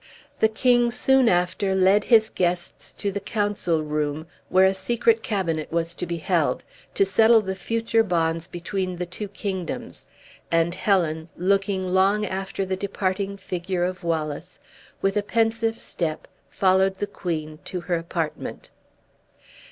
The 0.39 0.47
king 0.49 0.89
soon 0.89 1.29
after 1.29 1.75
led 1.75 2.05
his 2.05 2.31
guests 2.31 2.91
to 2.93 3.11
the 3.11 3.19
council 3.19 3.83
room, 3.83 4.25
where 4.49 4.65
a 4.65 4.73
secret 4.73 5.21
cabinet 5.21 5.71
was 5.71 5.93
to 5.93 6.07
be 6.07 6.17
held, 6.17 6.63
to 6.95 7.05
settle 7.05 7.39
the 7.39 7.55
future 7.55 8.01
bonds 8.01 8.47
between 8.47 8.95
the 8.95 9.05
two 9.05 9.27
kingdoms; 9.27 10.07
and 10.51 10.73
Helen, 10.73 11.29
looking 11.37 11.87
long 11.89 12.25
after 12.25 12.65
the 12.65 12.75
departing 12.75 13.37
figure 13.37 13.83
of 13.83 14.03
Wallace, 14.03 14.57
with 15.03 15.15
a 15.17 15.21
pensive 15.21 15.77
step 15.77 16.27
followed 16.49 16.95
the 16.97 17.05
queen 17.05 17.59
to 17.65 17.81
her 17.81 17.97
apartment. 17.97 18.71